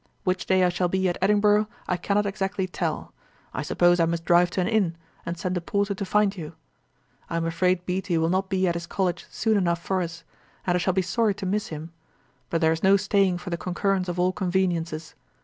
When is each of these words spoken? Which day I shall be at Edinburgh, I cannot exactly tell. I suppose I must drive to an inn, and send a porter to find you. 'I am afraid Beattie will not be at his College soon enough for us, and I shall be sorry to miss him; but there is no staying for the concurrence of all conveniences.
Which 0.23 0.47
day 0.47 0.63
I 0.63 0.69
shall 0.69 0.87
be 0.87 1.07
at 1.09 1.19
Edinburgh, 1.21 1.67
I 1.87 1.95
cannot 1.95 2.25
exactly 2.25 2.65
tell. 2.65 3.13
I 3.53 3.61
suppose 3.61 3.99
I 3.99 4.05
must 4.07 4.25
drive 4.25 4.49
to 4.49 4.61
an 4.61 4.67
inn, 4.67 4.95
and 5.27 5.37
send 5.37 5.55
a 5.57 5.61
porter 5.61 5.93
to 5.93 6.05
find 6.05 6.35
you. 6.35 6.53
'I 7.29 7.37
am 7.37 7.45
afraid 7.45 7.85
Beattie 7.85 8.17
will 8.17 8.27
not 8.31 8.49
be 8.49 8.67
at 8.67 8.73
his 8.73 8.87
College 8.87 9.27
soon 9.29 9.57
enough 9.57 9.79
for 9.83 10.01
us, 10.01 10.23
and 10.65 10.73
I 10.73 10.79
shall 10.79 10.93
be 10.93 11.03
sorry 11.03 11.35
to 11.35 11.45
miss 11.45 11.67
him; 11.67 11.91
but 12.49 12.61
there 12.61 12.71
is 12.71 12.81
no 12.81 12.97
staying 12.97 13.37
for 13.37 13.51
the 13.51 13.57
concurrence 13.57 14.09
of 14.09 14.19
all 14.19 14.31
conveniences. 14.31 15.13